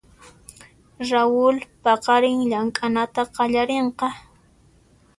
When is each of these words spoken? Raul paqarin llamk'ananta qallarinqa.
Raul 1.09 1.55
paqarin 1.83 2.39
llamk'ananta 2.49 3.21
qallarinqa. 3.35 4.07